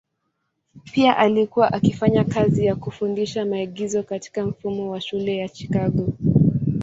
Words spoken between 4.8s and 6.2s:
wa shule ya Chicago.